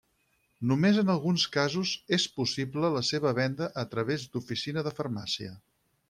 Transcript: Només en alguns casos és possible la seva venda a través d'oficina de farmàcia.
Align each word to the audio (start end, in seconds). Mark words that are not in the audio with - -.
Només 0.69 0.95
en 1.01 1.09
alguns 1.15 1.43
casos 1.57 1.91
és 2.17 2.25
possible 2.37 2.91
la 2.95 3.03
seva 3.09 3.33
venda 3.43 3.67
a 3.83 3.83
través 3.95 4.25
d'oficina 4.37 4.85
de 4.89 4.99
farmàcia. 5.01 5.53